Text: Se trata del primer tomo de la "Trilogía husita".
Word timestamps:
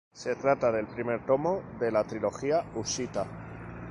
Se 0.19 0.33
trata 0.35 0.71
del 0.71 0.87
primer 0.87 1.23
tomo 1.27 1.61
de 1.79 1.91
la 1.91 2.03
"Trilogía 2.03 2.65
husita". 2.73 3.27